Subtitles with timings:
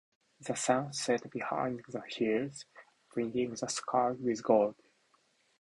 [0.39, 2.65] The sun set behind the hills,
[3.13, 4.73] painting the sky with gold.